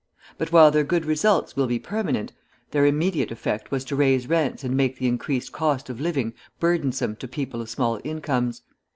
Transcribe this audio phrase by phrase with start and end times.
[0.39, 2.33] But while their good results will be permanent,
[2.71, 7.15] their immediate effect was to raise rents and make the increased cost of living burdensome
[7.17, 8.63] to people of small incomes.